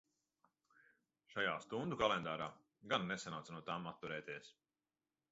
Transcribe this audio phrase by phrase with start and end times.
[1.33, 2.47] Šajā "Stundu kalendārā"
[2.93, 4.49] gan nesanāca no tām atturēties.